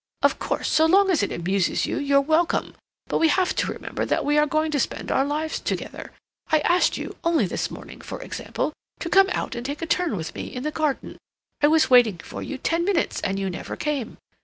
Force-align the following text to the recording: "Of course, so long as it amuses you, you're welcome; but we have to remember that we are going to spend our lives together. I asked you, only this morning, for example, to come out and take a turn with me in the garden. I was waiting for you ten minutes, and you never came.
"Of 0.23 0.39
course, 0.39 0.67
so 0.67 0.87
long 0.87 1.11
as 1.11 1.21
it 1.21 1.31
amuses 1.31 1.85
you, 1.85 1.99
you're 1.99 2.21
welcome; 2.21 2.73
but 3.05 3.19
we 3.19 3.27
have 3.27 3.55
to 3.55 3.71
remember 3.71 4.03
that 4.03 4.25
we 4.25 4.35
are 4.35 4.47
going 4.47 4.71
to 4.71 4.79
spend 4.79 5.11
our 5.11 5.23
lives 5.23 5.59
together. 5.59 6.11
I 6.51 6.61
asked 6.61 6.97
you, 6.97 7.17
only 7.23 7.45
this 7.45 7.69
morning, 7.69 8.01
for 8.01 8.19
example, 8.19 8.73
to 8.99 9.09
come 9.11 9.29
out 9.31 9.53
and 9.53 9.63
take 9.63 9.83
a 9.83 9.85
turn 9.85 10.17
with 10.17 10.33
me 10.33 10.45
in 10.47 10.63
the 10.63 10.71
garden. 10.71 11.19
I 11.61 11.67
was 11.67 11.91
waiting 11.91 12.17
for 12.17 12.41
you 12.41 12.57
ten 12.57 12.83
minutes, 12.83 13.21
and 13.21 13.37
you 13.37 13.47
never 13.51 13.75
came. 13.75 14.17